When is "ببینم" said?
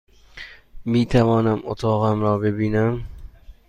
2.37-3.05